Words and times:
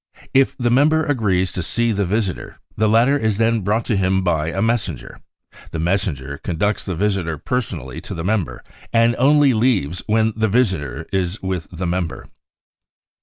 If 0.33 0.57
the 0.57 0.71
member 0.71 1.05
agrees 1.05 1.51
to 1.51 1.61
see 1.61 1.91
the 1.91 2.07
visitor, 2.07 2.57
the 2.75 2.89
latter 2.89 3.19
is. 3.19 3.37
then 3.37 3.61
brought 3.61 3.85
to 3.85 3.95
him 3.95 4.23
by 4.23 4.47
a 4.47 4.59
messenger. 4.59 5.19
The 5.69 5.77
messenger 5.79 6.39
con 6.39 6.55
ducts 6.57 6.83
the 6.85 6.95
visitor 6.95 7.37
personally 7.37 8.01
to 8.01 8.15
the 8.15 8.23
member 8.23 8.63
and 8.91 9.15
only 9.19 9.53
leaves 9.53 10.01
when 10.07 10.33
the 10.35 10.47
visitor 10.47 11.05
is 11.13 11.39
with 11.43 11.67
the 11.71 11.85
member. 11.85 12.25